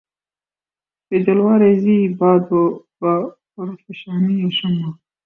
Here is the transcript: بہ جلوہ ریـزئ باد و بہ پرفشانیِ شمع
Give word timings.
بہ 1.07 1.15
جلوہ 1.25 1.53
ریـزئ 1.61 1.99
باد 2.19 2.47
و 2.59 2.63
بہ 2.99 3.11
پرفشانیِ 3.53 4.35
شمع 4.57 4.89